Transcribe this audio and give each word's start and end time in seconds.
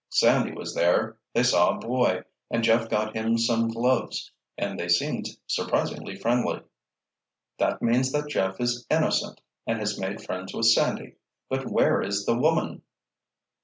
"Sandy 0.09 0.51
was 0.53 0.73
there—they 0.73 1.43
saw 1.43 1.69
a 1.75 1.79
boy, 1.79 2.23
and 2.49 2.63
Jeff 2.63 2.89
got 2.89 3.15
him 3.15 3.37
some 3.37 3.67
gloves; 3.67 4.31
and 4.57 4.79
they 4.79 4.87
seemed 4.89 5.27
surprisingly 5.45 6.15
friendly." 6.15 6.63
"That 7.59 7.83
means 7.83 8.11
that 8.13 8.27
Jeff 8.27 8.59
is 8.59 8.87
innocent 8.89 9.41
and 9.67 9.77
has 9.77 9.99
made 9.99 10.23
friends 10.25 10.55
with 10.55 10.65
Sandy; 10.65 11.17
but 11.51 11.67
where 11.69 12.01
is 12.01 12.25
the 12.25 12.35
woman?" 12.35 12.81